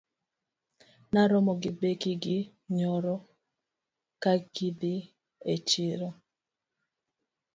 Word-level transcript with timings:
Na 1.13 1.21
romo 1.29 1.53
gi 1.61 1.71
Becky 1.79 2.13
gini 2.21 2.49
nyoro 2.77 3.15
ka 4.21 4.33
gidhii 4.53 5.09
e 5.53 5.55
chiro 5.69 6.09